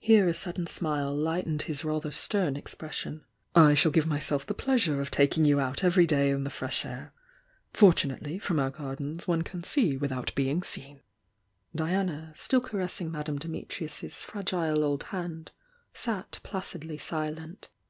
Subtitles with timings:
[0.00, 3.24] Here a sud den smile lightened his rather stem expression.
[3.54, 6.84] "I shall give myself the pleasure of taking you out every day in the fresh
[6.84, 7.14] air,—
[7.72, 11.00] fortunately, from our gardens one can see without being seen."
[11.74, 15.52] Diana, siill caressing Madame Dimitrius's fragile old hand,
[15.94, 17.70] sat placidly silent.